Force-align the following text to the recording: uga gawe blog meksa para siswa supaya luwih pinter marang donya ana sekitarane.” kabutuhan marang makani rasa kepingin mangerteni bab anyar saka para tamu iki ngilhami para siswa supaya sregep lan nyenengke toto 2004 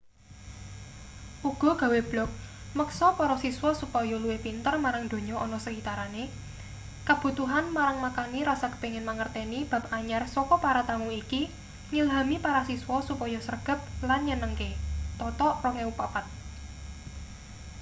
uga 1.49 1.71
gawe 1.81 1.99
blog 2.09 2.29
meksa 2.79 3.07
para 3.19 3.35
siswa 3.43 3.71
supaya 3.81 4.15
luwih 4.23 4.41
pinter 4.45 4.73
marang 4.83 5.05
donya 5.11 5.35
ana 5.45 5.59
sekitarane.” 5.65 6.23
kabutuhan 7.07 7.65
marang 7.75 7.97
makani 8.05 8.39
rasa 8.49 8.67
kepingin 8.73 9.07
mangerteni 9.09 9.59
bab 9.71 9.83
anyar 9.97 10.23
saka 10.35 10.55
para 10.65 10.81
tamu 10.89 11.09
iki 11.21 11.41
ngilhami 11.91 12.37
para 12.45 12.61
siswa 12.69 12.97
supaya 13.09 13.39
sregep 13.47 13.79
lan 14.07 14.21
nyenengke 14.27 14.69
toto 15.19 15.47
2004 15.61 16.25